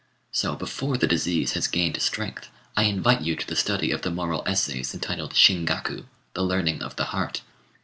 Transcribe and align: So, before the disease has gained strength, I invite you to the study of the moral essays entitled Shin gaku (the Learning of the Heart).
So, 0.31 0.55
before 0.55 0.97
the 0.97 1.05
disease 1.05 1.51
has 1.53 1.67
gained 1.67 2.01
strength, 2.01 2.49
I 2.75 2.85
invite 2.85 3.21
you 3.21 3.35
to 3.35 3.45
the 3.45 3.55
study 3.55 3.91
of 3.91 4.01
the 4.01 4.09
moral 4.09 4.41
essays 4.47 4.95
entitled 4.95 5.35
Shin 5.35 5.63
gaku 5.63 6.05
(the 6.33 6.41
Learning 6.41 6.81
of 6.81 6.95
the 6.95 7.05
Heart). 7.13 7.41